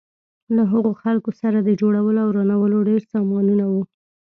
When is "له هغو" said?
0.55-0.91